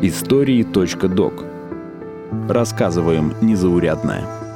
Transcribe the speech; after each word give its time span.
Истории.док 0.00 1.44
Рассказываем 2.48 3.34
незаурядное. 3.42 4.47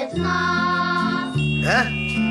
Радует 0.00 0.16
нас 0.16 1.34
А? 1.66 1.86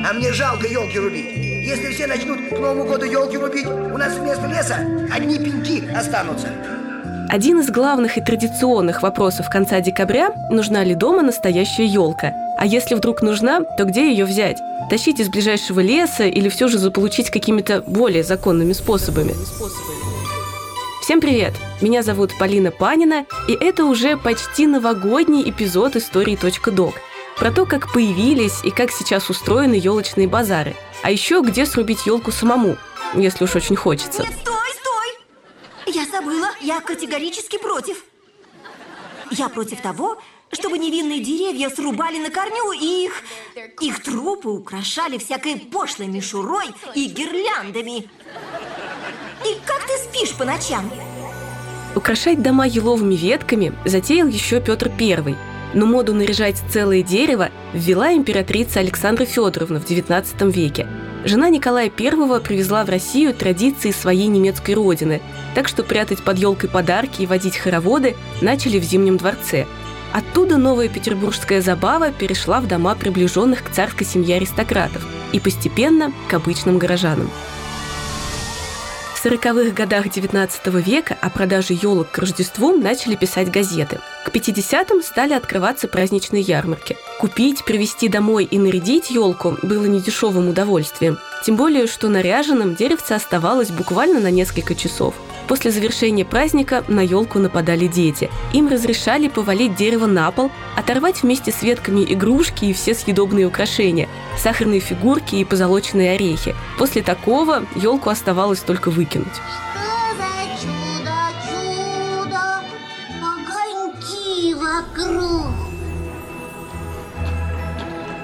А 0.08 0.12
мне 0.12 0.32
жалко 0.32 0.66
елки 0.66 0.98
рубить. 0.98 1.36
Если 1.66 1.92
все 1.92 2.06
начнут 2.06 2.48
к 2.48 2.52
Новому 2.52 2.84
году 2.84 3.04
елки 3.04 3.36
рубить, 3.36 3.66
у 3.66 3.98
нас 3.98 4.14
вместо 4.14 4.46
леса 4.46 4.76
одни 5.12 5.38
пеньки 5.38 5.88
останутся. 5.94 6.48
Один 7.28 7.60
из 7.60 7.70
главных 7.70 8.18
и 8.18 8.20
традиционных 8.20 9.02
вопросов 9.02 9.48
конца 9.48 9.80
декабря– 9.80 10.30
нужна 10.50 10.82
ли 10.82 10.96
дома 10.96 11.22
настоящая 11.22 11.86
елка? 11.86 12.34
А 12.58 12.66
если 12.66 12.96
вдруг 12.96 13.22
нужна, 13.22 13.60
то 13.60 13.84
где 13.84 14.10
ее 14.10 14.24
взять? 14.24 14.58
Тащить 14.88 15.20
из 15.20 15.28
ближайшего 15.28 15.78
леса 15.78 16.24
или 16.24 16.48
все 16.48 16.66
же 16.66 16.78
заполучить 16.78 17.30
какими-то 17.30 17.82
более 17.86 18.24
законными 18.24 18.72
способами? 18.72 19.34
Всем 21.02 21.20
привет! 21.20 21.54
Меня 21.80 22.02
зовут 22.02 22.32
Полина 22.36 22.72
Панина, 22.72 23.26
и 23.48 23.52
это 23.52 23.84
уже 23.84 24.16
почти 24.16 24.66
новогодний 24.66 25.48
эпизод 25.48 25.94
истории 25.94 26.36
.док 26.70 26.94
про 27.40 27.50
то, 27.50 27.64
как 27.64 27.90
появились 27.90 28.62
и 28.62 28.70
как 28.70 28.92
сейчас 28.92 29.30
устроены 29.30 29.74
елочные 29.74 30.28
базары. 30.28 30.76
А 31.02 31.10
еще 31.10 31.40
где 31.40 31.64
срубить 31.64 32.04
елку 32.04 32.30
самому, 32.30 32.76
если 33.14 33.44
уж 33.44 33.56
очень 33.56 33.76
хочется. 33.76 34.22
Нет, 34.22 34.32
стой, 34.42 34.70
стой! 34.78 35.94
Я 35.94 36.04
забыла, 36.04 36.50
я 36.60 36.80
категорически 36.82 37.56
против. 37.56 38.04
Я 39.30 39.48
против 39.48 39.80
того, 39.80 40.20
чтобы 40.52 40.76
невинные 40.76 41.20
деревья 41.20 41.70
срубали 41.70 42.18
на 42.18 42.30
корню 42.30 42.72
и 42.72 43.06
их... 43.06 43.22
Их 43.80 44.02
трупы 44.02 44.50
украшали 44.50 45.16
всякой 45.16 45.56
пошлой 45.56 46.08
мишурой 46.08 46.66
и 46.94 47.06
гирляндами. 47.06 48.10
И 49.46 49.56
как 49.64 49.86
ты 49.86 49.96
спишь 49.96 50.36
по 50.36 50.44
ночам? 50.44 50.90
Украшать 51.96 52.42
дома 52.42 52.66
еловыми 52.66 53.14
ветками 53.14 53.72
затеял 53.86 54.28
еще 54.28 54.60
Петр 54.60 54.90
I, 55.00 55.34
но 55.74 55.86
моду 55.86 56.14
наряжать 56.14 56.62
целое 56.70 57.02
дерево 57.02 57.50
ввела 57.72 58.12
императрица 58.12 58.80
Александра 58.80 59.24
Федоровна 59.24 59.80
в 59.80 59.84
XIX 59.84 60.50
веке. 60.50 60.86
Жена 61.24 61.50
Николая 61.50 61.90
I 61.96 62.10
привезла 62.40 62.84
в 62.84 62.88
Россию 62.88 63.34
традиции 63.34 63.90
своей 63.90 64.26
немецкой 64.26 64.74
родины, 64.74 65.20
так 65.54 65.68
что 65.68 65.82
прятать 65.82 66.22
под 66.22 66.38
елкой 66.38 66.70
подарки 66.70 67.22
и 67.22 67.26
водить 67.26 67.58
хороводы 67.58 68.16
начали 68.40 68.78
в 68.78 68.84
Зимнем 68.84 69.18
дворце. 69.18 69.66
Оттуда 70.12 70.56
новая 70.56 70.88
петербургская 70.88 71.60
забава 71.60 72.10
перешла 72.10 72.60
в 72.60 72.66
дома 72.66 72.94
приближенных 72.94 73.62
к 73.62 73.70
царской 73.70 74.06
семье 74.06 74.36
аристократов 74.36 75.06
и 75.32 75.38
постепенно 75.38 76.12
к 76.28 76.34
обычным 76.34 76.78
горожанам. 76.78 77.30
В 79.20 79.26
40-х 79.26 79.72
годах 79.72 80.06
XIX 80.06 80.80
века 80.80 81.14
о 81.20 81.28
продаже 81.28 81.74
елок 81.74 82.10
к 82.10 82.16
Рождеству 82.16 82.72
начали 82.72 83.16
писать 83.16 83.50
газеты. 83.50 84.00
К 84.24 84.30
50-м 84.30 85.02
стали 85.02 85.34
открываться 85.34 85.88
праздничные 85.88 86.40
ярмарки. 86.40 86.96
Купить, 87.20 87.66
привезти 87.66 88.08
домой 88.08 88.44
и 88.50 88.58
нарядить 88.58 89.10
елку 89.10 89.58
было 89.62 89.84
недешевым 89.84 90.48
удовольствием. 90.48 91.18
Тем 91.44 91.56
более, 91.56 91.86
что 91.86 92.08
наряженным 92.08 92.74
деревце 92.74 93.12
оставалось 93.12 93.68
буквально 93.68 94.20
на 94.20 94.30
несколько 94.30 94.74
часов. 94.74 95.14
После 95.48 95.70
завершения 95.70 96.24
праздника 96.24 96.82
на 96.88 97.00
елку 97.00 97.40
нападали 97.40 97.88
дети. 97.88 98.30
Им 98.54 98.68
разрешали 98.68 99.28
повалить 99.28 99.74
дерево 99.74 100.06
на 100.06 100.30
пол, 100.30 100.50
оторвать 100.76 101.22
вместе 101.22 101.52
с 101.52 101.62
ветками 101.62 102.04
игрушки 102.10 102.66
и 102.66 102.72
все 102.72 102.94
съедобные 102.94 103.46
украшения, 103.46 104.08
сахарные 104.40 104.80
фигурки 104.80 105.36
и 105.36 105.44
позолоченные 105.44 106.12
орехи. 106.12 106.54
После 106.78 107.02
такого 107.02 107.64
елку 107.76 108.10
оставалось 108.10 108.60
только 108.60 108.90
выкинуть. 108.90 109.28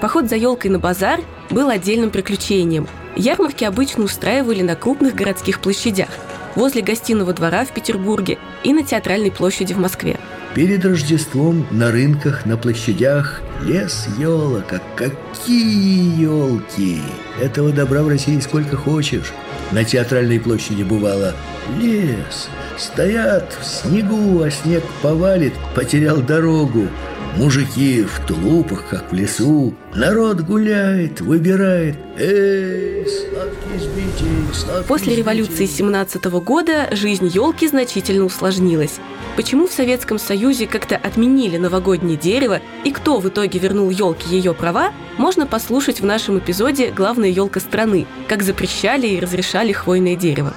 Поход 0.01 0.29
за 0.29 0.35
елкой 0.35 0.69
на 0.69 0.79
базар 0.79 1.21
был 1.49 1.69
отдельным 1.69 2.11
приключением. 2.11 2.87
Ярмарки 3.15 3.63
обычно 3.63 4.03
устраивали 4.03 4.61
на 4.61 4.75
крупных 4.75 5.15
городских 5.15 5.59
площадях, 5.59 6.09
возле 6.55 6.83
гостиного 6.83 7.33
двора 7.33 7.65
в 7.65 7.71
Петербурге 7.71 8.37
и 8.63 8.73
на 8.73 8.83
Театральной 8.83 9.31
площади 9.31 9.73
в 9.73 9.79
Москве. 9.79 10.19
Перед 10.53 10.85
Рождеством 10.85 11.65
на 11.71 11.91
рынках, 11.91 12.45
на 12.45 12.57
площадях 12.57 13.41
лес 13.61 14.07
елок. 14.17 14.71
А 14.71 14.79
какие 14.95 16.21
елки! 16.21 17.01
Этого 17.41 17.71
добра 17.71 18.03
в 18.03 18.07
России 18.07 18.39
сколько 18.39 18.75
хочешь. 18.75 19.33
На 19.71 19.83
театральной 19.83 20.39
площади 20.39 20.83
бывало 20.83 21.33
лес. 21.79 22.49
Стоят 22.77 23.57
в 23.59 23.65
снегу, 23.65 24.41
а 24.41 24.51
снег 24.51 24.83
повалит, 25.01 25.53
потерял 25.75 26.17
дорогу. 26.17 26.87
Мужики 27.35 28.03
в 28.03 28.25
тулупах, 28.25 28.87
как 28.89 29.11
в 29.11 29.13
лесу. 29.15 29.73
Народ 29.93 30.41
гуляет, 30.41 31.21
выбирает. 31.21 31.95
Эй, 32.17 33.05
сладкий 33.05 33.77
сбитень, 33.77 34.53
сладкий 34.53 34.87
После 34.87 35.15
революции 35.15 35.65
сбитень. 35.65 35.75
17 35.75 36.25
года 36.25 36.87
жизнь 36.91 37.27
елки 37.27 37.67
значительно 37.67 38.25
усложнилась. 38.25 38.99
Почему 39.35 39.67
в 39.67 39.71
Советском 39.71 40.17
Союзе 40.17 40.65
как-то 40.65 40.95
отменили 40.95 41.57
новогоднее 41.57 42.17
дерево 42.17 42.59
и 42.83 42.91
кто 42.91 43.19
в 43.19 43.27
итоге 43.27 43.59
вернул 43.59 43.91
елке 43.91 44.35
ее 44.35 44.55
права, 44.55 44.91
можно 45.17 45.45
послушать 45.45 46.01
в 46.01 46.05
нашем 46.05 46.39
эпизоде 46.39 46.89
«Главная 46.89 47.29
елка 47.29 47.59
страны», 47.59 48.07
как 48.27 48.41
запрещали 48.41 49.07
и 49.07 49.19
разрешали 49.19 49.73
хвойное 49.73 50.15
дерево. 50.15 50.55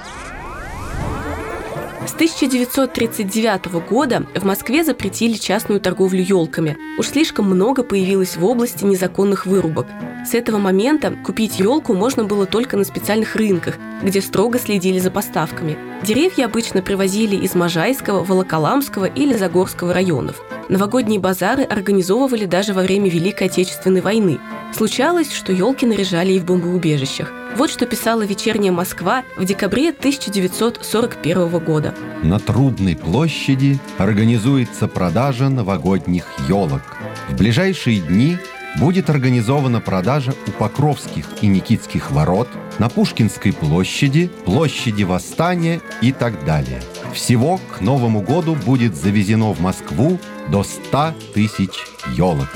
С 2.10 2.15
1939 2.15 3.88
года 3.88 4.26
в 4.34 4.44
Москве 4.44 4.82
запретили 4.82 5.34
частную 5.34 5.81
торговлю 5.81 6.21
елками. 6.21 6.76
Уж 6.98 7.06
слишком 7.06 7.44
много 7.44 7.84
появилось 7.84 8.37
в 8.37 8.44
области 8.44 8.84
незаконных 8.84 9.47
вырубок. 9.47 9.87
С 10.26 10.34
этого 10.34 10.59
момента 10.59 11.12
купить 11.25 11.60
елку 11.60 11.94
можно 11.94 12.25
было 12.25 12.47
только 12.47 12.76
на 12.76 12.82
специальных 12.82 13.37
рынках, 13.37 13.78
где 14.03 14.20
строго 14.20 14.59
следили 14.59 14.99
за 14.99 15.12
поставками. 15.12 15.78
Деревья 16.03 16.47
обычно 16.47 16.82
привозили 16.82 17.37
из 17.37 17.54
Можайского, 17.54 18.25
Волоколамского 18.25 19.04
или 19.04 19.34
Загорского 19.34 19.94
районов. 19.94 20.43
Новогодние 20.70 21.19
базары 21.19 21.64
организовывали 21.64 22.44
даже 22.44 22.75
во 22.75 22.82
время 22.82 23.10
Великой 23.10 23.48
Отечественной 23.48 24.00
войны. 24.00 24.38
Случалось, 24.72 25.32
что 25.32 25.53
елки 25.53 25.84
наряжали 25.84 26.34
и 26.34 26.38
в 26.38 26.44
бомбоубежищах. 26.44 27.32
Вот 27.56 27.70
что 27.70 27.86
писала 27.86 28.22
«Вечерняя 28.22 28.70
Москва» 28.70 29.25
в 29.36 29.44
декабре 29.44 29.88
1941 29.88 31.58
года. 31.58 31.92
На 32.22 32.38
Трудной 32.38 32.94
площади 32.94 33.81
организуется 33.98 34.86
продажа 34.86 35.48
новогодних 35.48 36.25
елок. 36.48 36.82
В 37.28 37.37
ближайшие 37.37 37.98
дни 37.98 38.38
будет 38.78 39.10
организована 39.10 39.81
продажа 39.81 40.34
у 40.47 40.52
Покровских 40.52 41.26
и 41.41 41.48
Никитских 41.48 42.12
ворот, 42.12 42.48
на 42.78 42.88
Пушкинской 42.88 43.52
площади, 43.52 44.31
площади 44.44 45.02
Восстания 45.02 45.81
и 46.00 46.12
так 46.12 46.44
далее. 46.44 46.81
Всего 47.15 47.59
к 47.76 47.81
Новому 47.81 48.22
году 48.22 48.54
будет 48.54 48.94
завезено 48.94 49.53
в 49.53 49.60
Москву 49.60 50.19
до 50.48 50.62
100 50.62 51.15
тысяч 51.34 51.70
елок. 52.17 52.49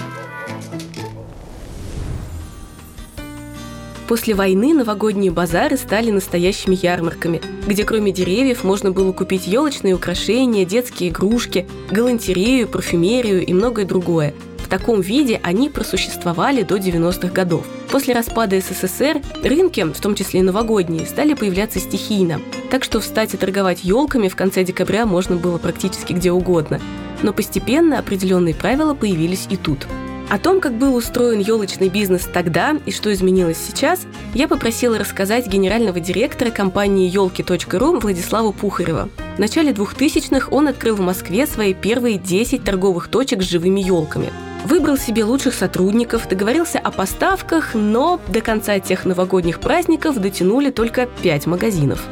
После 4.06 4.34
войны 4.34 4.75
новогодние 4.75 5.32
базары 5.32 5.76
стали 5.79 6.11
настоящими 6.11 6.79
ярмарками, 6.81 7.40
где 7.67 7.84
кроме 7.84 8.12
деревьев 8.12 8.62
можно 8.62 8.93
было 8.93 9.12
купить 9.12 9.46
елочные 9.46 9.94
украшения, 9.94 10.67
детские 10.67 11.08
игрушки, 11.08 11.67
галантерею, 11.90 12.69
парфюмерию 12.69 13.44
и 13.44 13.52
многое 13.55 13.87
другое. 13.87 14.34
В 14.58 14.69
таком 14.69 15.00
виде 15.00 15.40
они 15.43 15.70
просуществовали 15.70 16.62
до 16.62 16.76
90-х 16.76 17.29
годов. 17.29 17.67
После 17.94 18.12
распада 18.12 18.61
СССР 18.61 19.23
рынки, 19.44 19.85
в 19.85 20.00
том 20.00 20.17
числе 20.17 20.41
и 20.41 20.43
новогодние, 20.43 21.06
стали 21.06 21.32
появляться 21.32 21.79
стихийно. 21.79 22.41
Так 22.69 22.82
что 22.82 22.99
встать 22.99 23.35
и 23.35 23.37
торговать 23.37 23.85
елками 23.85 24.26
в 24.26 24.35
конце 24.35 24.64
декабря 24.64 25.06
можно 25.06 25.37
было 25.37 25.58
практически 25.58 26.12
где 26.12 26.32
угодно. 26.32 26.81
Но 27.23 27.32
постепенно 27.32 28.00
определенные 28.00 28.52
правила 28.52 28.94
появились 28.94 29.46
и 29.49 29.56
тут. 29.56 29.87
О 30.29 30.41
том, 30.41 30.61
как 30.61 30.73
был 30.73 30.96
устроен 30.96 31.38
елочный 31.38 31.88
бизнес 31.88 32.23
тогда 32.23 32.76
и 32.85 32.91
что 32.91 33.12
изменилось 33.12 33.58
сейчас, 33.58 34.08
я 34.35 34.49
попросила 34.49 34.99
рассказать 34.99 35.46
генерального 35.46 36.00
директора 36.00 36.50
компании 36.50 37.08
елки.ру 37.08 38.00
Владислава 38.00 38.50
Пухарева. 38.50 39.08
В 39.37 39.38
начале 39.38 39.70
2000-х 39.70 40.49
он 40.50 40.67
открыл 40.67 40.96
в 40.96 41.00
Москве 41.00 41.46
свои 41.46 41.75
первые 41.75 42.19
10 42.19 42.64
торговых 42.64 43.06
точек 43.06 43.41
с 43.41 43.49
живыми 43.49 43.82
елками. 43.82 44.32
Выбрал 44.64 44.96
себе 44.96 45.25
лучших 45.25 45.52
сотрудников, 45.52 46.26
договорился 46.26 46.78
о 46.78 46.90
поставках, 46.90 47.75
но 47.75 48.19
до 48.28 48.40
конца 48.40 48.81
тех 48.81 49.05
новогодних 49.05 49.61
праздников 49.61 50.19
дотянули 50.19 50.70
только 50.70 51.06
5 51.06 51.46
магазинов. 51.46 52.02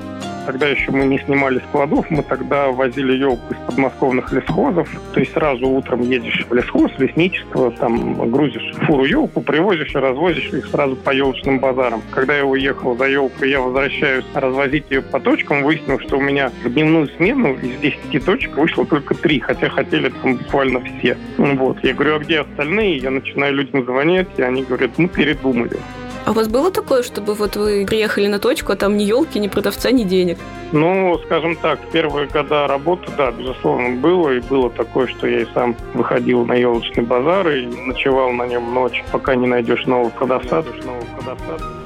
Тогда 0.46 0.68
еще 0.68 0.90
мы 0.90 1.04
не 1.04 1.18
снимали 1.18 1.60
складов, 1.68 2.10
мы 2.10 2.22
тогда 2.22 2.68
возили 2.68 3.16
елку 3.16 3.54
из 3.54 3.58
подмосковных 3.66 4.32
лесхозов. 4.32 4.88
То 5.14 5.20
есть 5.20 5.32
сразу 5.32 5.68
утром 5.68 6.02
едешь 6.02 6.44
в 6.48 6.54
лесхоз, 6.54 6.90
лесничество, 6.98 7.70
там 7.70 8.30
грузишь 8.30 8.74
фуру 8.86 9.04
елку, 9.04 9.40
привозишь 9.40 9.94
и 9.94 9.98
развозишь 9.98 10.52
их 10.52 10.66
сразу 10.66 10.96
по 10.96 11.10
елочным 11.10 11.60
базарам. 11.60 12.02
Когда 12.10 12.36
я 12.36 12.44
уехал 12.44 12.96
за 12.96 13.08
елкой, 13.08 13.50
я 13.50 13.60
возвращаюсь 13.60 14.24
развозить 14.34 14.90
ее 14.90 15.02
по 15.02 15.20
точкам, 15.20 15.62
выяснил, 15.62 16.00
что 16.00 16.18
у 16.18 16.20
меня 16.20 16.50
в 16.64 16.68
дневную 16.68 17.08
смену 17.16 17.54
из 17.54 17.78
10 17.80 18.24
точек 18.24 18.56
вышло 18.56 18.84
только 18.84 19.14
3, 19.14 19.40
хотя 19.40 19.68
хотели 19.68 20.08
там 20.08 20.36
буквально 20.36 20.80
все. 20.80 21.16
Вот. 21.36 21.82
Я 21.82 21.94
говорю, 21.94 22.16
а 22.16 22.18
где 22.18 22.40
остальные? 22.40 22.96
Я 22.98 23.10
начинаю 23.10 23.54
людям 23.54 23.84
звонить, 23.84 24.28
и 24.36 24.42
они 24.42 24.62
говорят, 24.62 24.90
ну 24.98 25.08
передумали. 25.08 25.78
А 26.24 26.30
у 26.30 26.34
вас 26.34 26.48
было 26.48 26.70
такое, 26.70 27.02
чтобы 27.02 27.34
вот 27.34 27.56
вы 27.56 27.84
приехали 27.84 28.28
на 28.28 28.38
точку, 28.38 28.72
а 28.72 28.76
там 28.76 28.96
ни 28.96 29.02
елки, 29.02 29.40
ни 29.40 29.48
продавца, 29.48 29.90
ни 29.90 30.04
денег? 30.04 30.38
Ну, 30.70 31.18
скажем 31.24 31.56
так, 31.56 31.80
первые 31.92 32.28
года 32.28 32.66
работы, 32.68 33.10
да, 33.16 33.32
безусловно, 33.32 33.96
было. 33.96 34.30
И 34.30 34.40
было 34.40 34.70
такое, 34.70 35.08
что 35.08 35.26
я 35.26 35.40
и 35.40 35.46
сам 35.52 35.76
выходил 35.94 36.44
на 36.44 36.54
елочный 36.54 37.02
базар 37.02 37.48
и 37.48 37.66
ночевал 37.66 38.30
на 38.32 38.46
нем 38.46 38.72
ночь, 38.72 39.02
пока 39.10 39.34
не 39.34 39.46
найдешь 39.46 39.84
нового 39.86 40.10
продавца. 40.10 40.62
Нового 40.84 41.04
продавца. 41.16 41.81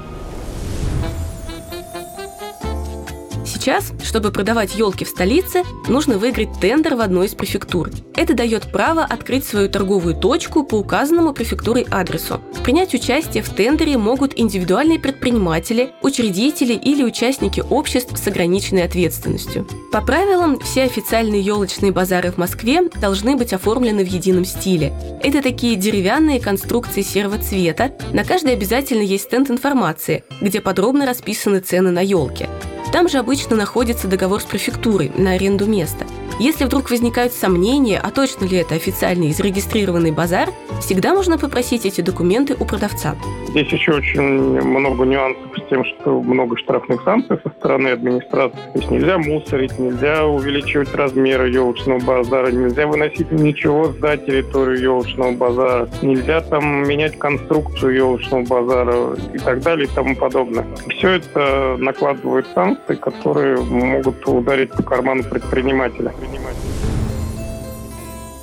Сейчас, 3.66 3.92
чтобы 4.00 4.30
продавать 4.30 4.76
елки 4.76 5.04
в 5.04 5.08
столице, 5.08 5.64
нужно 5.88 6.18
выиграть 6.18 6.60
тендер 6.60 6.94
в 6.94 7.00
одной 7.00 7.26
из 7.26 7.34
префектур. 7.34 7.90
Это 8.14 8.32
дает 8.32 8.70
право 8.70 9.02
открыть 9.02 9.44
свою 9.44 9.68
торговую 9.68 10.14
точку 10.14 10.62
по 10.62 10.76
указанному 10.76 11.32
префектурой 11.32 11.84
адресу. 11.90 12.40
Принять 12.62 12.94
участие 12.94 13.42
в 13.42 13.48
тендере 13.48 13.98
могут 13.98 14.38
индивидуальные 14.38 15.00
предприниматели, 15.00 15.90
учредители 16.00 16.74
или 16.74 17.02
участники 17.02 17.60
обществ 17.68 18.16
с 18.16 18.28
ограниченной 18.28 18.84
ответственностью. 18.84 19.66
По 19.90 20.00
правилам, 20.00 20.60
все 20.60 20.84
официальные 20.84 21.40
елочные 21.40 21.90
базары 21.90 22.30
в 22.30 22.38
Москве 22.38 22.82
должны 23.00 23.34
быть 23.34 23.52
оформлены 23.52 24.04
в 24.04 24.08
едином 24.08 24.44
стиле. 24.44 24.92
Это 25.24 25.42
такие 25.42 25.74
деревянные 25.74 26.38
конструкции 26.38 27.02
серого 27.02 27.38
цвета. 27.38 27.90
На 28.12 28.22
каждой 28.22 28.52
обязательно 28.52 29.02
есть 29.02 29.24
стенд 29.24 29.50
информации, 29.50 30.22
где 30.40 30.60
подробно 30.60 31.04
расписаны 31.04 31.58
цены 31.58 31.90
на 31.90 32.00
елки. 32.00 32.46
Там 32.92 33.08
же 33.08 33.18
обычно 33.18 33.56
находится 33.56 34.08
договор 34.08 34.40
с 34.40 34.44
префектурой 34.44 35.12
на 35.16 35.32
аренду 35.32 35.66
места. 35.66 36.06
Если 36.38 36.64
вдруг 36.64 36.90
возникают 36.90 37.32
сомнения, 37.32 38.00
а 38.02 38.10
точно 38.10 38.44
ли 38.44 38.58
это 38.58 38.74
официальный 38.74 39.32
зарегистрированный 39.32 40.12
базар, 40.12 40.50
всегда 40.80 41.14
можно 41.14 41.38
попросить 41.38 41.86
эти 41.86 42.00
документы 42.00 42.54
у 42.58 42.64
продавца. 42.64 43.16
Здесь 43.48 43.68
еще 43.68 43.92
очень 43.92 44.60
много 44.60 45.04
нюансов 45.04 45.44
с 45.56 45.68
тем, 45.70 45.84
что 45.84 46.20
много 46.20 46.58
штрафных 46.58 47.02
санкций 47.04 47.38
со 47.42 47.48
стороны 47.50 47.88
администрации. 47.88 48.58
То 48.72 48.78
есть 48.78 48.90
нельзя 48.90 49.18
мусорить, 49.18 49.78
нельзя 49.78 50.26
увеличивать 50.26 50.94
размеры 50.94 51.48
елочного 51.48 52.00
базара, 52.00 52.50
нельзя 52.50 52.86
выносить 52.86 53.32
ничего 53.32 53.92
за 53.92 54.18
территорию 54.18 54.78
елочного 54.78 55.32
базара, 55.32 55.88
нельзя 56.02 56.42
там 56.42 56.86
менять 56.86 57.18
конструкцию 57.18 57.94
елочного 57.94 58.44
базара 58.44 59.16
и 59.32 59.38
так 59.38 59.62
далее 59.62 59.86
и 59.86 59.94
тому 59.94 60.14
подобное. 60.14 60.66
Все 60.90 61.12
это 61.12 61.76
накладывает 61.78 62.46
санкции, 62.54 62.94
которые 62.94 63.56
могут 63.56 64.26
ударить 64.28 64.70
по 64.70 64.82
карману 64.82 65.24
предпринимателя. 65.24 66.12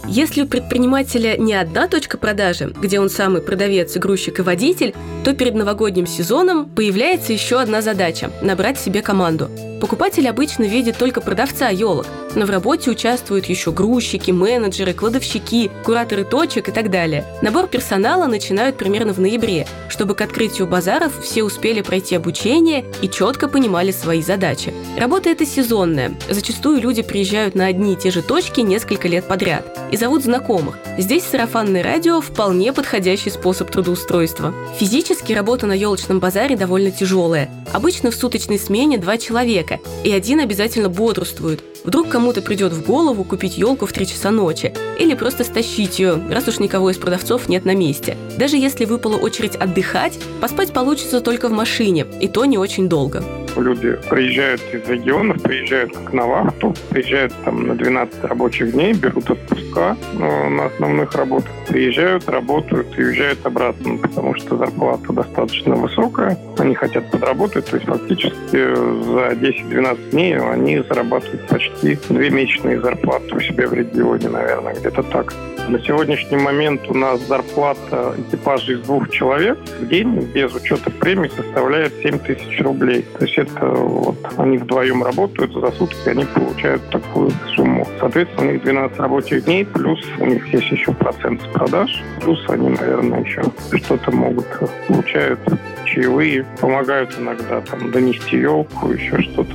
Если 0.07 0.41
у 0.41 0.47
предпринимателя 0.47 1.37
не 1.37 1.53
одна 1.53 1.87
точка 1.87 2.17
продажи, 2.17 2.73
где 2.79 2.99
он 2.99 3.09
самый 3.09 3.41
продавец, 3.41 3.95
грузчик 3.97 4.39
и 4.39 4.41
водитель, 4.41 4.93
то 5.23 5.33
перед 5.33 5.55
новогодним 5.55 6.05
сезоном 6.05 6.65
появляется 6.65 7.33
еще 7.33 7.59
одна 7.59 7.81
задача– 7.81 8.29
набрать 8.41 8.77
себе 8.77 9.01
команду. 9.01 9.49
Покупатель 9.83 10.30
обычно 10.30 10.63
видит 10.63 10.97
только 10.97 11.19
продавца 11.19 11.68
елок, 11.68 12.06
но 12.35 12.45
в 12.45 12.50
работе 12.50 12.89
участвуют 12.89 13.47
еще 13.47 13.74
грузчики, 13.74 14.31
менеджеры, 14.31 14.94
кладовщики, 14.94 15.69
кураторы 15.83 16.24
точек 16.24 16.69
и 16.69 16.71
так 16.71 16.89
далее. 16.89 17.25
Набор 17.41 17.68
персонала 17.68 18.25
начинают 18.27 18.77
примерно 18.77 19.12
в 19.12 19.19
ноябре, 19.19 19.68
чтобы 19.89 20.15
к 20.15 20.21
открытию 20.21 20.68
базаров 20.68 21.21
все 21.21 21.44
успели 21.44 21.81
пройти 21.81 22.15
обучение 22.15 22.85
и 23.01 23.09
четко 23.09 23.50
понимали 23.50 23.91
свои 23.91 24.21
задачи. 24.21 24.74
Работа 24.97 25.30
эта 25.30 25.45
сезонная. 25.45 26.13
Зачастую 26.29 26.79
люди 26.79 27.01
приезжают 27.01 27.53
на 27.53 27.65
одни 27.65 27.91
и 27.91 27.97
те 27.97 28.09
же 28.09 28.21
точки 28.21 28.62
несколько 28.62 29.09
лет 29.09 29.27
подряд 29.27 29.77
и 29.91 29.97
зовут 29.97 30.24
знакомых. 30.24 30.77
Здесь 30.97 31.25
сарафанное 31.25 31.83
радио– 31.83 32.21
вполне 32.21 32.71
подходящий 32.71 33.31
способ 33.31 33.69
трудоустройства. 33.69 34.53
Физически 34.79 35.33
работа 35.33 35.68
на 35.68 35.74
елочном 35.74 36.19
базаре 36.19 36.56
довольно 36.56 36.89
тяжелая. 36.89 37.51
Обычно 37.74 38.12
в 38.12 38.15
суточной 38.15 38.59
смене 38.59 38.97
два 38.97 39.18
человека, 39.18 39.72
и 40.03 40.11
один 40.11 40.39
обязательно 40.39 40.89
бодрствует. 40.89 41.63
Вдруг 41.83 42.09
кому-то 42.09 42.41
придет 42.41 42.71
в 42.71 42.85
голову 42.85 43.23
купить 43.23 43.57
елку 43.57 43.85
в 43.85 43.93
3 43.93 44.07
часа 44.07 44.31
ночи 44.31 44.73
или 44.97 45.15
просто 45.15 45.43
стащить 45.43 45.99
ее, 45.99 46.21
раз 46.29 46.47
уж 46.47 46.59
никого 46.59 46.89
из 46.89 46.97
продавцов 46.97 47.49
нет 47.49 47.65
на 47.65 47.75
месте. 47.75 48.17
Даже 48.37 48.57
если 48.57 48.85
выпала 48.85 49.17
очередь 49.17 49.55
отдыхать, 49.55 50.17
поспать 50.41 50.71
получится 50.71 51.21
только 51.21 51.49
в 51.49 51.51
машине, 51.51 52.05
и 52.21 52.27
то 52.27 52.45
не 52.45 52.57
очень 52.57 52.87
долго 52.87 53.23
люди 53.61 53.97
приезжают 54.09 54.61
из 54.73 54.87
регионов, 54.89 55.41
приезжают 55.41 55.95
как 55.95 56.13
на 56.13 56.25
вахту, 56.25 56.73
приезжают 56.89 57.33
там 57.43 57.67
на 57.67 57.75
12 57.75 58.23
рабочих 58.23 58.71
дней, 58.71 58.93
берут 58.93 59.29
отпуска 59.29 59.97
ну, 60.13 60.49
на 60.49 60.65
основных 60.65 61.13
работах, 61.15 61.51
приезжают, 61.67 62.27
работают 62.29 62.87
и 62.97 63.03
уезжают 63.03 63.45
обратно, 63.45 63.97
потому 63.97 64.35
что 64.35 64.57
зарплата 64.57 65.13
достаточно 65.13 65.75
высокая, 65.75 66.37
они 66.57 66.75
хотят 66.75 67.09
подработать, 67.11 67.65
то 67.65 67.75
есть 67.75 67.87
фактически 67.87 68.75
за 69.05 69.35
10-12 69.69 70.12
дней 70.12 70.38
они 70.39 70.80
зарабатывают 70.80 71.48
почти 71.48 71.98
две 72.10 72.30
месячные 72.30 72.80
зарплаты 72.81 73.36
у 73.36 73.39
себя 73.39 73.68
в 73.68 73.74
регионе, 73.74 74.30
наверное, 74.30 74.75
где-то 74.75 75.04
так. 75.04 75.33
На 75.69 75.80
сегодняшний 75.80 76.38
момент 76.38 76.81
у 76.89 76.94
нас 76.94 77.21
зарплата 77.21 78.15
экипажа 78.18 78.74
из 78.74 78.81
двух 78.81 79.10
человек 79.10 79.57
в 79.80 79.88
день 79.88 80.19
без 80.33 80.54
учета 80.54 80.92
премий 80.92 81.30
составляет 81.30 81.94
7 82.01 82.19
тысяч 82.19 82.60
рублей. 82.62 83.06
То 83.18 83.25
есть 83.25 83.38
это 83.38 83.65
вот 83.68 84.18
они 84.38 84.57
вдвоем 84.57 85.04
работают 85.04 85.54
за 85.54 85.71
сутки, 85.71 86.10
они 86.10 86.25
получают 86.25 86.88
такую 86.89 87.31
сумму. 87.56 87.88
Соответственно, 88.00 88.50
у 88.50 88.51
них 88.54 88.63
12 88.63 89.00
рабочих 89.00 89.45
дней, 89.45 89.65
плюс 89.65 90.00
у 90.19 90.25
них 90.25 90.45
есть 90.54 90.69
еще 90.69 90.92
процент 90.92 91.42
с 91.42 91.45
продаж, 91.45 92.04
плюс 92.21 92.44
они, 92.50 92.70
наверное, 92.70 93.22
еще 93.22 93.43
что-то 93.72 94.12
могут 94.12 94.46
получают 94.88 95.39
чаевые, 95.86 96.46
помогают 96.60 97.17
иногда 97.17 97.62
там 97.62 97.89
донести 97.91 98.38
елку, 98.38 98.91
еще 98.91 99.22
что-то. 99.22 99.53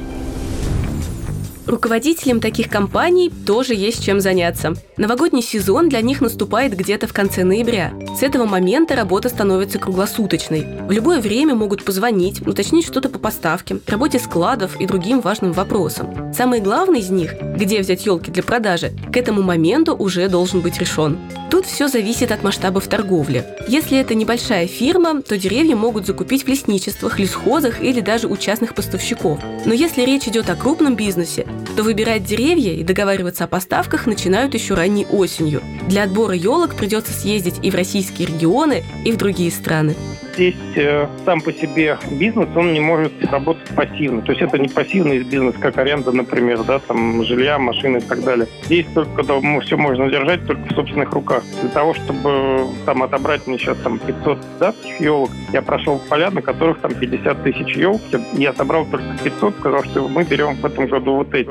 Руководителям 1.68 2.40
таких 2.40 2.70
компаний 2.70 3.30
тоже 3.46 3.74
есть 3.74 4.02
чем 4.02 4.20
заняться. 4.20 4.72
Новогодний 4.96 5.42
сезон 5.42 5.90
для 5.90 6.00
них 6.00 6.22
наступает 6.22 6.74
где-то 6.74 7.06
в 7.06 7.12
конце 7.12 7.44
ноября. 7.44 7.92
С 8.18 8.22
этого 8.22 8.46
момента 8.46 8.96
работа 8.96 9.28
становится 9.28 9.78
круглосуточной. 9.78 10.66
В 10.88 10.90
любое 10.90 11.20
время 11.20 11.54
могут 11.54 11.84
позвонить, 11.84 12.40
уточнить 12.46 12.86
что-то 12.86 13.10
по 13.10 13.18
поставке, 13.18 13.80
работе 13.86 14.18
складов 14.18 14.80
и 14.80 14.86
другим 14.86 15.20
важным 15.20 15.52
вопросам. 15.52 16.32
Самый 16.32 16.60
главный 16.62 17.00
из 17.00 17.10
них, 17.10 17.34
где 17.38 17.80
взять 17.80 18.06
елки 18.06 18.30
для 18.30 18.42
продажи, 18.42 18.92
к 19.12 19.16
этому 19.18 19.42
моменту 19.42 19.94
уже 19.94 20.26
должен 20.30 20.62
быть 20.62 20.78
решен. 20.78 21.18
Тут 21.50 21.66
все 21.66 21.88
зависит 21.88 22.30
от 22.30 22.42
масштабов 22.42 22.86
торговли. 22.88 23.44
Если 23.66 23.98
это 23.98 24.14
небольшая 24.14 24.66
фирма, 24.66 25.22
то 25.22 25.38
деревья 25.38 25.76
могут 25.76 26.06
закупить 26.06 26.44
в 26.44 26.48
лесничествах, 26.48 27.18
лесхозах 27.18 27.82
или 27.82 28.00
даже 28.00 28.26
у 28.26 28.36
частных 28.36 28.74
поставщиков. 28.74 29.38
Но 29.64 29.72
если 29.72 30.02
речь 30.02 30.28
идет 30.28 30.50
о 30.50 30.56
крупном 30.56 30.94
бизнесе, 30.94 31.46
то 31.76 31.82
выбирать 31.82 32.24
деревья 32.24 32.72
и 32.72 32.82
договариваться 32.82 33.44
о 33.44 33.48
поставках 33.48 34.06
начинают 34.06 34.54
еще 34.54 34.74
ранней 34.74 35.06
осенью. 35.06 35.62
Для 35.88 36.04
отбора 36.04 36.34
елок 36.34 36.74
придется 36.74 37.12
съездить 37.12 37.60
и 37.62 37.70
в 37.70 37.74
российские 37.74 38.28
регионы, 38.28 38.84
и 39.04 39.12
в 39.12 39.16
другие 39.16 39.50
страны 39.50 39.96
здесь 40.38 40.54
э, 40.76 41.08
сам 41.24 41.40
по 41.40 41.52
себе 41.52 41.98
бизнес, 42.12 42.48
он 42.54 42.72
не 42.72 42.78
может 42.78 43.12
работать 43.24 43.68
пассивно. 43.74 44.22
То 44.22 44.30
есть 44.30 44.40
это 44.40 44.56
не 44.56 44.68
пассивный 44.68 45.18
бизнес, 45.24 45.56
как 45.60 45.76
аренда, 45.78 46.12
например, 46.12 46.62
да, 46.62 46.78
там 46.78 47.24
жилья, 47.24 47.58
машины 47.58 47.98
и 47.98 48.00
так 48.00 48.22
далее. 48.22 48.46
Здесь 48.64 48.86
только 48.94 49.24
ну, 49.24 49.60
все 49.60 49.76
можно 49.76 50.08
держать 50.08 50.46
только 50.46 50.62
в 50.62 50.76
собственных 50.76 51.10
руках. 51.10 51.42
Для 51.60 51.70
того, 51.70 51.92
чтобы 51.94 52.68
там 52.86 53.02
отобрать 53.02 53.48
мне 53.48 53.58
сейчас 53.58 53.76
там 53.78 53.98
500 53.98 54.38
да, 54.60 54.74
елок, 55.00 55.30
я 55.52 55.60
прошел 55.60 55.98
поля, 56.08 56.30
на 56.30 56.40
которых 56.40 56.80
там 56.80 56.94
50 56.94 57.42
тысяч 57.42 57.76
елок, 57.76 58.00
я 58.34 58.52
собрал 58.54 58.86
только 58.86 59.18
500, 59.24 59.56
сказал, 59.58 59.84
что 59.84 60.08
мы 60.08 60.22
берем 60.22 60.54
в 60.54 60.64
этом 60.64 60.86
году 60.86 61.16
вот 61.16 61.34
эти. 61.34 61.48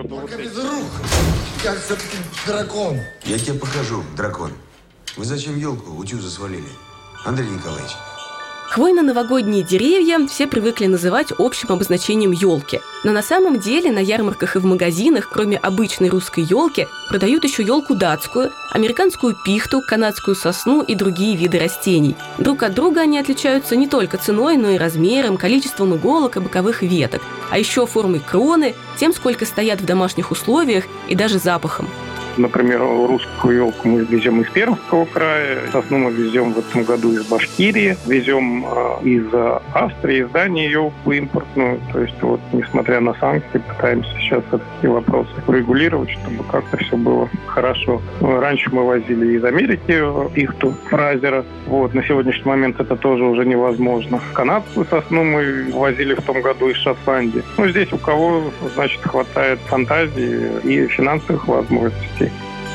Я 1.63 1.73
все-таки 1.73 2.17
дракон. 2.45 2.97
Я 3.25 3.37
тебе 3.37 3.59
покажу, 3.59 4.01
дракон. 4.15 4.51
Вы 5.17 5.25
зачем 5.25 5.57
елку 5.57 5.91
утюза 5.91 6.29
свалили? 6.29 6.69
Андрей 7.25 7.49
Николаевич, 7.49 7.91
Хвойно-новогодние 8.69 9.63
деревья 9.63 10.27
все 10.27 10.45
привыкли 10.45 10.87
называть 10.87 11.31
общим 11.37 11.71
обозначением 11.71 12.31
елки. 12.31 12.81
Но 13.05 13.13
на 13.13 13.21
самом 13.21 13.59
деле 13.59 13.91
на 13.91 13.99
ярмарках 13.99 14.57
и 14.57 14.59
в 14.59 14.65
магазинах, 14.65 15.29
кроме 15.29 15.57
обычной 15.57 16.09
русской 16.09 16.43
елки, 16.43 16.87
продают 17.07 17.45
еще 17.45 17.63
елку 17.63 17.95
датскую, 17.95 18.51
американскую 18.69 19.37
пихту, 19.45 19.81
канадскую 19.81 20.35
сосну 20.35 20.81
и 20.81 20.95
другие 20.95 21.37
виды 21.37 21.59
растений. 21.59 22.17
Друг 22.39 22.61
от 22.63 22.73
друга 22.73 23.01
они 23.01 23.17
отличаются 23.17 23.77
не 23.77 23.87
только 23.87 24.17
ценой, 24.17 24.57
но 24.57 24.69
и 24.69 24.77
размером, 24.77 25.37
количеством 25.37 25.95
иголок 25.95 26.35
и 26.35 26.41
боковых 26.41 26.81
веток, 26.81 27.21
а 27.49 27.57
еще 27.57 27.85
формой 27.85 28.19
кроны, 28.19 28.75
тем, 28.97 29.13
сколько 29.13 29.45
стоят 29.45 29.79
в 29.79 29.85
домашних 29.85 30.29
условиях 30.31 30.83
и 31.07 31.15
даже 31.15 31.39
запахом. 31.39 31.87
Например, 32.37 32.81
русскую 32.81 33.55
елку 33.55 33.87
мы 33.87 34.01
везем 34.01 34.41
из 34.41 34.49
Пермского 34.49 35.05
края, 35.05 35.59
сосну 35.71 35.97
мы 35.97 36.11
везем 36.11 36.53
в 36.53 36.59
этом 36.59 36.83
году 36.83 37.11
из 37.13 37.25
Башкирии, 37.25 37.97
везем 38.05 38.65
э, 38.65 39.03
из 39.03 39.25
Австрии, 39.73 40.23
из 40.23 40.29
Дании 40.29 40.69
елку 40.69 41.11
импортную. 41.11 41.79
То 41.91 42.01
есть 42.01 42.21
вот, 42.21 42.39
несмотря 42.53 42.99
на 42.99 43.13
санкции, 43.15 43.57
пытаемся 43.57 44.09
сейчас 44.19 44.43
эти 44.51 44.87
вопросы 44.87 45.31
урегулировать, 45.47 46.11
чтобы 46.11 46.43
как-то 46.51 46.77
все 46.77 46.95
было 46.95 47.29
хорошо. 47.47 48.01
Ну, 48.21 48.39
раньше 48.39 48.69
мы 48.71 48.85
возили 48.85 49.35
из 49.35 49.43
Америки 49.43 50.03
пихту 50.33 50.73
фразера. 50.89 51.43
Вот, 51.65 51.93
на 51.93 52.03
сегодняшний 52.03 52.49
момент 52.49 52.79
это 52.79 52.95
тоже 52.95 53.23
уже 53.23 53.45
невозможно. 53.45 54.19
Канадскую 54.33 54.85
сосну 54.89 55.23
мы 55.23 55.71
возили 55.73 56.13
в 56.13 56.21
том 56.21 56.41
году 56.41 56.69
из 56.69 56.77
Шотландии. 56.77 57.43
Ну, 57.57 57.67
здесь 57.67 57.91
у 57.91 57.97
кого, 57.97 58.43
значит, 58.75 59.01
хватает 59.01 59.59
фантазии 59.67 60.59
и 60.63 60.87
финансовых 60.87 61.47
возможностей. 61.47 62.26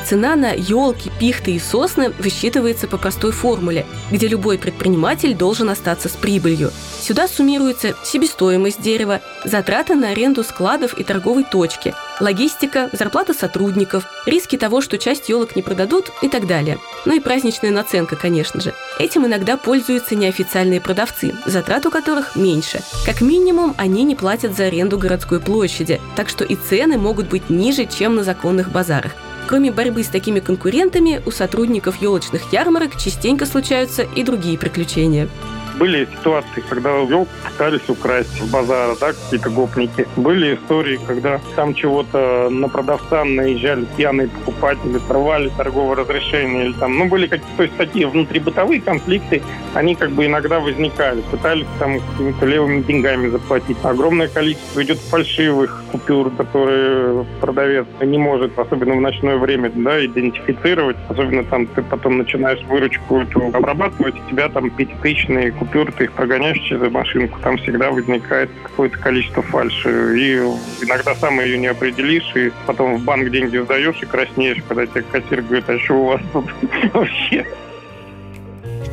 Цена 0.05 0.35
на 0.35 0.51
елки, 0.51 1.09
пихты 1.19 1.51
и 1.51 1.59
сосны 1.59 2.09
высчитывается 2.19 2.87
по 2.87 2.97
простой 2.97 3.31
формуле, 3.31 3.85
где 4.11 4.27
любой 4.27 4.57
предприниматель 4.57 5.33
должен 5.33 5.69
остаться 5.69 6.09
с 6.09 6.11
прибылью. 6.11 6.71
Сюда 7.01 7.27
суммируется 7.27 7.95
себестоимость 8.03 8.81
дерева, 8.81 9.21
затраты 9.45 9.95
на 9.95 10.09
аренду 10.09 10.43
складов 10.43 10.97
и 10.99 11.03
торговой 11.03 11.45
точки, 11.45 11.93
логистика, 12.19 12.89
зарплата 12.91 13.33
сотрудников, 13.33 14.03
риски 14.25 14.57
того, 14.57 14.81
что 14.81 14.97
часть 14.97 15.29
елок 15.29 15.55
не 15.55 15.61
продадут 15.61 16.11
и 16.21 16.27
так 16.27 16.47
далее. 16.47 16.79
Ну 17.05 17.15
и 17.15 17.19
праздничная 17.19 17.71
наценка, 17.71 18.15
конечно 18.15 18.59
же. 18.61 18.73
Этим 18.99 19.25
иногда 19.25 19.57
пользуются 19.57 20.15
неофициальные 20.15 20.81
продавцы, 20.81 21.33
затрат 21.45 21.85
у 21.85 21.91
которых 21.91 22.35
меньше. 22.35 22.81
Как 23.05 23.21
минимум, 23.21 23.73
они 23.77 24.03
не 24.03 24.15
платят 24.15 24.55
за 24.55 24.65
аренду 24.65 24.97
городской 24.97 25.39
площади, 25.39 26.01
так 26.15 26.29
что 26.29 26.43
и 26.43 26.55
цены 26.55 26.97
могут 26.97 27.29
быть 27.29 27.49
ниже, 27.49 27.85
чем 27.85 28.15
на 28.15 28.23
законных 28.23 28.69
базарах. 28.71 29.13
Кроме 29.47 29.71
борьбы 29.71 30.03
с 30.03 30.07
такими 30.07 30.39
конкурентами, 30.39 31.21
у 31.25 31.31
сотрудников 31.31 32.01
елочных 32.01 32.51
ярмарок 32.53 32.97
частенько 32.97 33.45
случаются 33.45 34.03
и 34.03 34.23
другие 34.23 34.57
приключения. 34.57 35.27
Были 35.79 36.07
ситуации, 36.17 36.63
когда 36.69 36.97
елку 36.99 37.27
пытались 37.45 37.87
украсть 37.89 38.37
с 38.37 38.49
базара, 38.49 38.95
да, 38.99 39.13
какие-то 39.13 39.49
гопники. 39.49 40.07
Были 40.15 40.55
истории, 40.55 40.99
когда 41.07 41.39
там 41.55 41.73
чего-то 41.73 42.49
на 42.49 42.69
продавца 42.69 43.23
наезжали 43.23 43.85
пьяные 43.97 44.27
покупатели, 44.27 44.99
сорвали 45.07 45.49
торговое 45.57 45.95
разрешение. 45.95 46.65
Или 46.65 46.73
там, 46.73 46.97
ну, 46.97 47.05
были 47.05 47.27
какие-то, 47.27 47.57
то 47.57 47.63
есть 47.63 47.75
такие 47.77 48.07
внутрибытовые 48.07 48.81
конфликты, 48.81 49.41
они 49.73 49.95
как 49.95 50.11
бы 50.11 50.25
иногда 50.25 50.59
возникали. 50.59 51.21
Пытались 51.31 51.67
там 51.79 51.99
какими-то 51.99 52.45
левыми 52.45 52.81
деньгами 52.81 53.29
заплатить. 53.29 53.77
Огромное 53.83 54.27
количество 54.27 54.83
идет 54.83 54.99
фальшивых 54.99 55.83
купюр, 55.91 56.31
которые 56.31 57.25
продавец 57.41 57.87
не 58.01 58.17
может, 58.17 58.57
особенно 58.57 58.95
в 58.95 59.01
ночное 59.01 59.37
время, 59.37 59.71
да, 59.73 60.05
идентифицировать. 60.05 60.97
Особенно 61.09 61.43
там 61.43 61.65
ты 61.67 61.81
потом 61.81 62.17
начинаешь 62.17 62.61
выручку 62.65 63.21
эту 63.21 63.47
обрабатывать, 63.53 64.15
у 64.15 64.29
тебя 64.29 64.49
там 64.49 64.69
пятитысячные 64.69 65.51
купюры, 65.63 65.91
ты 65.93 66.05
их 66.05 66.11
прогоняешь 66.11 66.59
через 66.59 66.91
машинку, 66.91 67.39
там 67.41 67.57
всегда 67.57 67.89
возникает 67.91 68.49
какое-то 68.63 68.97
количество 68.97 69.41
фальши. 69.41 70.19
И 70.19 70.35
иногда 70.83 71.15
сам 71.15 71.39
ее 71.39 71.57
не 71.57 71.67
определишь, 71.67 72.29
и 72.35 72.51
потом 72.65 72.97
в 72.97 73.03
банк 73.03 73.29
деньги 73.29 73.57
сдаешь 73.57 74.01
и 74.01 74.05
краснеешь, 74.05 74.61
когда 74.67 74.85
тебе 74.85 75.03
кассир 75.03 75.41
говорит, 75.41 75.69
а 75.69 75.79
что 75.79 75.93
у 75.93 76.05
вас 76.05 76.21
тут 76.33 76.45
вообще? 76.93 77.45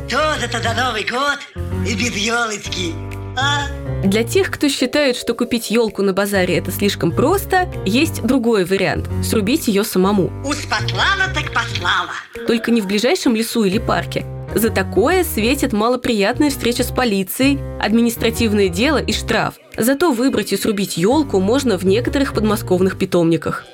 Тоже-то 0.09 0.61
до 0.61 0.73
Новый 0.73 1.03
год 1.03 1.39
и 1.87 1.93
без 1.93 2.15
елочки. 2.15 2.93
А? 3.37 3.67
Для 4.03 4.23
тех, 4.23 4.49
кто 4.51 4.67
считает, 4.67 5.15
что 5.15 5.33
купить 5.33 5.71
елку 5.71 6.01
на 6.01 6.13
базаре 6.13 6.57
это 6.57 6.71
слишком 6.71 7.11
просто, 7.11 7.71
есть 7.85 8.21
другой 8.23 8.65
вариант– 8.65 9.09
срубить 9.23 9.67
ее 9.67 9.83
самому. 9.83 10.31
Успотлала 10.45 11.27
так 11.33 11.53
послала. 11.53 12.11
Только 12.47 12.71
не 12.71 12.81
в 12.81 12.87
ближайшем 12.87 13.35
лесу 13.35 13.63
или 13.63 13.77
парке. 13.77 14.25
За 14.53 14.69
такое 14.69 15.23
светит 15.23 15.71
малоприятная 15.71 16.49
встреча 16.49 16.83
с 16.83 16.91
полицией, 16.91 17.57
административное 17.79 18.67
дело 18.67 18.97
и 18.97 19.13
штраф. 19.13 19.55
Зато 19.77 20.11
выбрать 20.11 20.51
и 20.51 20.57
срубить 20.57 20.97
елку 20.97 21.39
можно 21.39 21.77
в 21.77 21.85
некоторых 21.85 22.33
подмосковных 22.33 22.97
питомниках. 22.97 23.65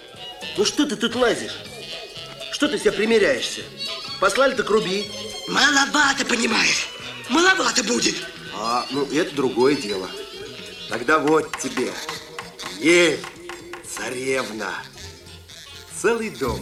Ну 0.56 0.66
что 0.66 0.86
ты 0.86 0.96
тут 0.96 1.16
лазишь? 1.16 1.64
Что 2.52 2.68
ты 2.68 2.78
себя 2.78 2.92
примеряешься? 2.92 3.62
Послали 4.20 4.54
так 4.54 4.70
руби. 4.70 5.06
Маловато, 5.50 6.26
понимаешь? 6.26 6.90
Маловато 7.30 7.84
будет. 7.84 8.16
А, 8.56 8.86
ну 8.92 9.08
это 9.12 9.36
другое 9.36 9.76
дело. 9.76 10.08
Тогда 10.90 11.18
вот 11.18 11.58
тебе. 11.58 11.92
Ель, 12.80 13.20
царевна. 13.84 14.72
Целый 16.00 16.30
дом. 16.30 16.62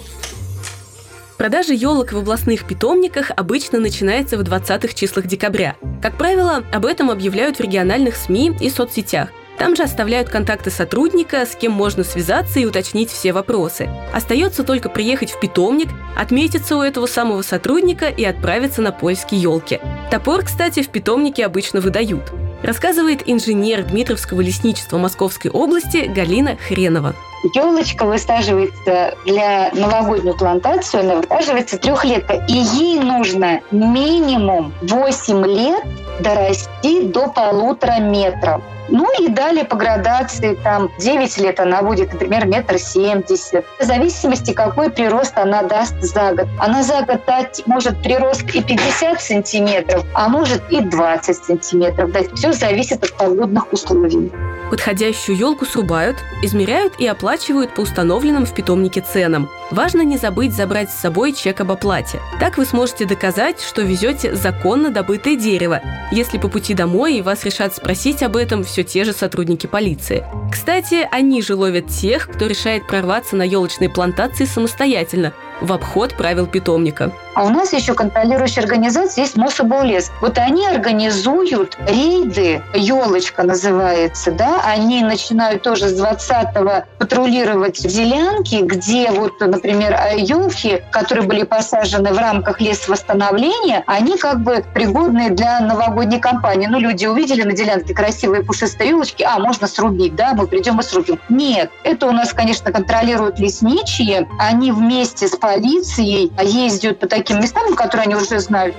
Продажа 1.37 1.73
елок 1.73 2.13
в 2.13 2.17
областных 2.17 2.65
питомниках 2.65 3.31
обычно 3.35 3.79
начинается 3.79 4.37
в 4.37 4.41
20-х 4.41 4.93
числах 4.93 5.27
декабря. 5.27 5.75
Как 6.01 6.17
правило, 6.17 6.63
об 6.71 6.85
этом 6.85 7.11
объявляют 7.11 7.57
в 7.57 7.59
региональных 7.59 8.15
СМИ 8.15 8.57
и 8.61 8.69
соцсетях. 8.69 9.29
Там 9.57 9.75
же 9.75 9.83
оставляют 9.83 10.29
контакты 10.29 10.69
сотрудника, 10.69 11.45
с 11.45 11.55
кем 11.55 11.71
можно 11.73 12.03
связаться 12.03 12.59
и 12.59 12.65
уточнить 12.65 13.09
все 13.09 13.33
вопросы. 13.33 13.89
Остается 14.13 14.63
только 14.63 14.89
приехать 14.89 15.31
в 15.31 15.39
питомник, 15.39 15.89
отметиться 16.17 16.77
у 16.77 16.81
этого 16.81 17.05
самого 17.05 17.41
сотрудника 17.41 18.07
и 18.07 18.23
отправиться 18.23 18.81
на 18.81 18.91
поиски 18.91 19.35
елки. 19.35 19.79
Топор, 20.11 20.43
кстати, 20.43 20.81
в 20.83 20.89
питомнике 20.89 21.45
обычно 21.45 21.81
выдают. 21.81 22.31
Рассказывает 22.63 23.21
инженер 23.25 23.83
Дмитровского 23.83 24.41
лесничества 24.41 24.97
Московской 24.97 25.51
области 25.51 26.05
Галина 26.07 26.57
Хренова. 26.57 27.15
Елочка 27.53 28.05
высаживается 28.05 29.15
для 29.25 29.69
новогоднюю 29.73 30.35
плантацию, 30.35 31.01
она 31.01 31.15
высаживается 31.17 31.77
трехлетка. 31.77 32.43
И 32.47 32.53
ей 32.53 32.99
нужно 32.99 33.61
минимум 33.69 34.73
8 34.81 35.45
лет 35.45 35.83
дорасти 36.19 37.03
до 37.03 37.27
полутора 37.27 37.99
метров. 37.99 38.63
Ну 38.87 39.07
и 39.19 39.29
далее 39.29 39.65
по 39.65 39.75
градации, 39.75 40.55
там 40.63 40.91
9 40.99 41.37
лет 41.39 41.59
она 41.59 41.81
будет, 41.81 42.13
например, 42.13 42.45
метр 42.45 42.77
семьдесят. 42.77 43.65
В 43.79 43.83
зависимости, 43.83 44.53
какой 44.53 44.91
прирост 44.91 45.37
она 45.37 45.63
даст 45.63 45.95
за 46.01 46.33
год. 46.33 46.47
Она 46.59 46.83
за 46.83 47.01
год 47.01 47.25
дать 47.25 47.63
может 47.65 48.01
прирост 48.03 48.43
и 48.53 48.61
50 48.61 49.21
сантиметров, 49.21 50.05
а 50.13 50.29
может 50.29 50.61
и 50.69 50.81
20 50.81 51.35
сантиметров 51.35 52.11
дать. 52.11 52.29
Зависит 52.53 53.03
от 53.03 53.13
погодных 53.13 53.71
условий. 53.71 54.31
Подходящую 54.69 55.37
елку 55.37 55.65
срубают, 55.65 56.17
измеряют 56.41 56.93
и 56.99 57.05
оплачивают 57.05 57.75
по 57.75 57.81
установленным 57.81 58.45
в 58.45 58.53
питомнике 58.53 59.01
ценам. 59.01 59.49
Важно 59.69 60.01
не 60.01 60.17
забыть 60.17 60.55
забрать 60.55 60.89
с 60.89 60.99
собой 60.99 61.33
чек 61.33 61.61
об 61.61 61.71
оплате. 61.71 62.19
Так 62.39 62.57
вы 62.57 62.65
сможете 62.65 63.05
доказать, 63.05 63.61
что 63.61 63.83
везете 63.83 64.35
законно 64.35 64.89
добытое 64.89 65.35
дерево. 65.35 65.81
Если 66.11 66.39
по 66.39 66.47
пути 66.47 66.73
домой 66.73 67.21
вас 67.21 67.45
решат 67.45 67.75
спросить 67.75 68.23
об 68.23 68.35
этом 68.35 68.63
все 68.63 68.83
те 68.83 69.03
же 69.03 69.13
сотрудники 69.13 69.67
полиции. 69.67 70.23
Кстати, 70.51 71.07
они 71.11 71.41
же 71.41 71.55
ловят 71.55 71.87
тех, 71.87 72.27
кто 72.27 72.47
решает 72.47 72.87
прорваться 72.87 73.35
на 73.35 73.43
елочные 73.43 73.89
плантации 73.89 74.45
самостоятельно, 74.45 75.33
в 75.61 75.71
обход 75.71 76.15
правил 76.15 76.47
питомника. 76.47 77.13
А 77.35 77.43
у 77.43 77.49
нас 77.49 77.73
еще 77.73 77.93
контролирующая 77.93 78.63
организация 78.63 79.23
есть 79.23 79.35
Мособлес. 79.35 80.09
Вот 80.21 80.37
они 80.37 80.65
организуют 80.65 81.77
рейды, 81.85 82.61
елочка 82.73 83.43
называется, 83.43 84.31
да, 84.31 84.61
они 84.65 85.03
начинают 85.03 85.61
тоже 85.61 85.89
с 85.89 86.01
20-го 86.01 86.85
патрулировать 86.97 87.85
делянки, 87.85 88.61
где 88.61 89.11
вот, 89.11 89.41
например, 89.41 89.99
елки, 90.15 90.81
которые 90.91 91.27
были 91.27 91.43
посажены 91.43 92.13
в 92.13 92.17
рамках 92.17 92.61
лесовосстановления, 92.61 93.83
они 93.85 94.17
как 94.17 94.39
бы 94.41 94.63
пригодны 94.73 95.29
для 95.29 95.59
новогодней 95.59 96.21
кампании. 96.21 96.67
Ну, 96.67 96.79
люди 96.79 97.05
увидели 97.05 97.43
на 97.43 97.51
делянке 97.51 97.93
красивые 97.93 98.43
пушистые 98.43 98.91
елочки, 98.91 99.23
а, 99.23 99.39
можно 99.39 99.67
срубить, 99.67 100.15
да, 100.15 100.33
мы 100.35 100.47
придем 100.47 100.79
и 100.79 100.83
срубим. 100.83 101.19
Нет, 101.27 101.69
это 101.83 102.07
у 102.07 102.11
нас, 102.13 102.31
конечно, 102.31 102.71
контролируют 102.71 103.39
лесничие, 103.39 104.25
они 104.39 104.71
вместе 104.71 105.27
с 105.27 105.35
полицией 105.35 106.31
ездят 106.41 106.99
по 106.99 107.07
таким 107.07 107.24
местам, 107.33 107.75
которые 107.75 108.05
они 108.05 108.15
уже 108.15 108.39
знают. 108.39 108.75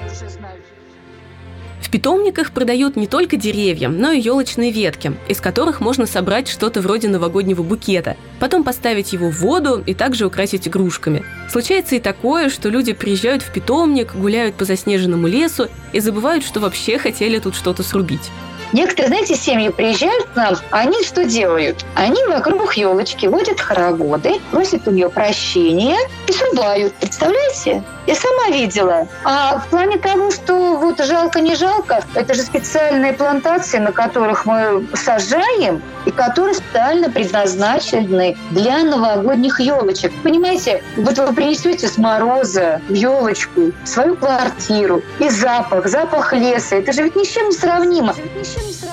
В 1.80 1.90
питомниках 1.90 2.50
продают 2.50 2.96
не 2.96 3.06
только 3.06 3.36
деревья, 3.36 3.88
но 3.88 4.10
и 4.10 4.20
елочные 4.20 4.72
ветки, 4.72 5.12
из 5.28 5.40
которых 5.40 5.80
можно 5.80 6.06
собрать 6.06 6.48
что-то 6.48 6.80
вроде 6.80 7.08
новогоднего 7.08 7.62
букета, 7.62 8.16
потом 8.40 8.64
поставить 8.64 9.12
его 9.12 9.30
в 9.30 9.38
воду 9.40 9.82
и 9.86 9.94
также 9.94 10.26
украсить 10.26 10.66
игрушками. 10.66 11.24
Случается 11.48 11.94
и 11.94 12.00
такое, 12.00 12.48
что 12.50 12.70
люди 12.70 12.92
приезжают 12.92 13.42
в 13.42 13.52
питомник, 13.52 14.16
гуляют 14.16 14.56
по 14.56 14.64
заснеженному 14.64 15.28
лесу 15.28 15.68
и 15.92 16.00
забывают, 16.00 16.44
что 16.44 16.58
вообще 16.58 16.98
хотели 16.98 17.38
тут 17.38 17.54
что-то 17.54 17.82
срубить. 17.84 18.32
Некоторые, 18.72 19.08
знаете, 19.08 19.36
семьи 19.36 19.68
приезжают 19.68 20.24
к 20.24 20.34
нам, 20.34 20.56
а 20.72 20.80
они 20.80 21.04
что 21.04 21.24
делают? 21.24 21.84
Они 21.94 22.22
вокруг 22.24 22.76
елочки 22.76 23.26
водят 23.26 23.60
хороводы, 23.60 24.40
просят 24.50 24.88
у 24.88 24.90
нее 24.90 25.08
прощения 25.08 25.96
и 26.26 26.32
срубают. 26.32 26.92
Представляете? 26.94 27.84
Я 28.06 28.14
сама 28.14 28.48
видела. 28.50 29.08
А 29.25 29.58
в 29.58 29.66
плане 29.68 29.98
того, 29.98 30.30
что 30.30 30.76
вот 30.76 31.04
жалко, 31.04 31.40
не 31.40 31.56
жалко, 31.56 32.04
это 32.14 32.34
же 32.34 32.42
специальные 32.42 33.12
плантации, 33.12 33.78
на 33.78 33.90
которых 33.90 34.46
мы 34.46 34.86
сажаем, 34.94 35.82
и 36.04 36.10
которые 36.12 36.54
специально 36.54 37.10
предназначены 37.10 38.36
для 38.50 38.84
новогодних 38.84 39.58
елочек. 39.58 40.12
Понимаете, 40.22 40.82
вот 40.96 41.18
вы 41.18 41.32
принесете 41.32 41.88
с 41.88 41.98
мороза 41.98 42.80
в 42.88 42.92
елочку 42.92 43.72
свою 43.84 44.16
квартиру, 44.16 45.02
и 45.18 45.28
запах, 45.28 45.88
запах 45.88 46.32
леса, 46.32 46.76
это 46.76 46.92
же 46.92 47.02
ведь 47.02 47.16
ни 47.16 47.25
с 47.25 47.28
чем 47.28 47.48
не 47.48 47.52
сравнимо. 47.52 48.14
Ни 48.38 48.42
с 48.44 48.54
чем 48.54 48.66
не 48.66 48.72
сравнимо. 48.72 48.86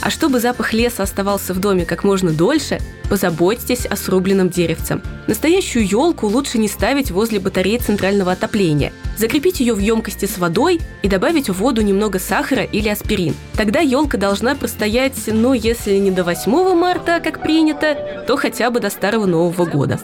А 0.00 0.10
чтобы 0.10 0.40
запах 0.40 0.72
леса 0.72 1.02
оставался 1.02 1.52
в 1.52 1.58
доме 1.58 1.84
как 1.84 2.04
можно 2.04 2.32
дольше, 2.32 2.78
позаботьтесь 3.08 3.86
о 3.86 3.96
срубленном 3.96 4.48
деревце. 4.48 5.00
Настоящую 5.26 5.86
елку 5.86 6.26
лучше 6.26 6.58
не 6.58 6.68
ставить 6.68 7.10
возле 7.10 7.40
батареи 7.40 7.78
центрального 7.78 8.32
отопления. 8.32 8.92
Закрепить 9.16 9.60
ее 9.60 9.74
в 9.74 9.78
емкости 9.78 10.26
с 10.26 10.38
водой 10.38 10.80
и 11.02 11.08
добавить 11.08 11.48
в 11.48 11.54
воду 11.54 11.82
немного 11.82 12.18
сахара 12.18 12.62
или 12.62 12.88
аспирин. 12.88 13.34
Тогда 13.54 13.80
елка 13.80 14.18
должна 14.18 14.54
простоять, 14.54 15.18
ну, 15.26 15.52
если 15.52 15.96
не 15.96 16.10
до 16.10 16.22
8 16.22 16.74
марта, 16.74 17.20
как 17.22 17.42
принято, 17.42 18.24
то 18.26 18.36
хотя 18.36 18.70
бы 18.70 18.80
до 18.80 18.90
Старого 18.90 19.26
Нового 19.26 19.64
года. 19.64 19.98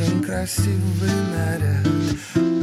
Нужен 0.00 0.22
красивый 0.22 1.10
наряд 1.32 1.86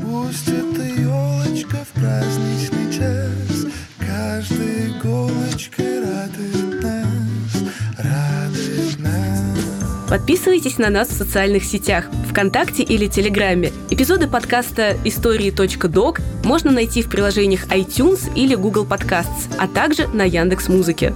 Пусть 0.04 0.48
эта 0.48 0.84
елочка 0.84 1.78
в 1.84 2.00
праздничный 2.00 2.92
час 2.92 3.72
Каждой 4.00 4.92
иголочкой 4.92 6.00
радует 6.00 6.84
нас, 6.84 7.74
радует 7.98 9.00
нас 9.00 10.10
Подписывайтесь 10.10 10.78
на 10.78 10.90
нас 10.90 11.10
в 11.10 11.18
социальных 11.18 11.64
сетях, 11.64 12.06
ВКонтакте 12.30 12.82
или 12.82 13.08
Телеграме. 13.08 13.74
Эпизоды 13.90 14.28
подкаста 14.28 14.96
«Истории.док» 15.04 16.22
можно 16.46 16.72
найти 16.72 17.02
в 17.02 17.10
приложениях 17.10 17.68
iTunes 17.68 18.34
или 18.34 18.56
Google 18.56 18.86
Podcasts, 18.86 19.50
а 19.60 19.68
также 19.68 20.08
на 20.08 20.24
Яндекс 20.24 20.70
Музыке. 20.70 21.14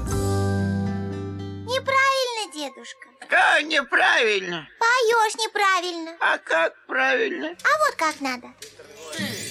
Как 3.61 3.69
неправильно? 3.69 4.67
Поешь 4.79 5.35
неправильно. 5.35 6.11
А 6.19 6.39
как 6.39 6.73
правильно? 6.87 7.49
А 7.49 7.77
вот 7.85 7.95
как 7.95 8.19
надо. 8.19 8.47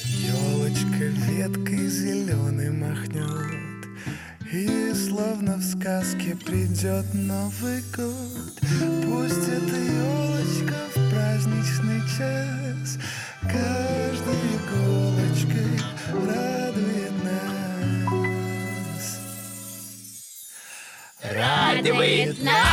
Елочка 0.04 1.04
веткой 1.30 1.86
зеленой 1.86 2.70
махнет 2.70 3.86
И 4.52 4.92
словно 4.94 5.58
в 5.58 5.62
сказке 5.62 6.36
придет 6.44 7.06
Новый 7.14 7.82
год 7.94 8.58
Пусть 9.04 9.48
эта 9.48 9.76
елочка 9.76 10.74
в 10.92 11.10
праздничный 11.10 12.00
час 12.18 12.98
Каждой 13.42 14.40
иголочкой 14.56 15.78
радует 16.26 17.14
нас 17.22 19.20
Радует 21.22 22.42
нас! 22.42 22.69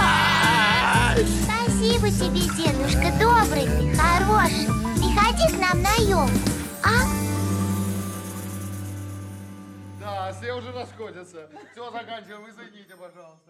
Спасибо 1.97 2.11
тебе, 2.11 2.41
дедушка. 2.55 3.11
Добрый 3.19 3.65
ты, 3.65 3.95
хороший. 3.95 4.67
Приходи 4.97 5.55
к 5.55 5.59
нам 5.59 5.81
на 5.81 5.95
елку. 5.95 6.31
А? 6.83 7.01
Да, 9.99 10.31
все 10.33 10.53
уже 10.53 10.71
расходятся. 10.71 11.49
Все, 11.71 11.91
заканчиваем. 11.91 12.47
Извините, 12.49 12.95
пожалуйста. 12.95 13.46